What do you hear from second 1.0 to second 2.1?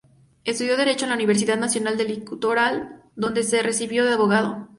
en la Universidad Nacional del